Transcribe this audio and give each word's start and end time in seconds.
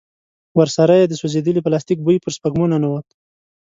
ورسره 0.57 0.93
يې 0.99 1.05
د 1.07 1.13
سوځېدلي 1.21 1.61
پلاستيک 1.63 1.99
بوی 2.05 2.17
پر 2.23 2.31
سپږمو 2.37 2.65
ننوت. 2.71 3.07